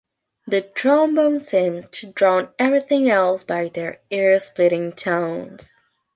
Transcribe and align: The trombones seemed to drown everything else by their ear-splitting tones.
The 0.47 0.63
trombones 0.63 1.47
seemed 1.49 1.91
to 1.91 2.07
drown 2.11 2.49
everything 2.57 3.07
else 3.11 3.43
by 3.43 3.67
their 3.67 3.99
ear-splitting 4.09 4.93
tones. 4.93 5.69